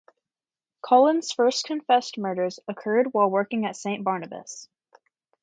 [0.83, 4.67] Cullen's first confessed murders occurred while working at Saint Barnabas.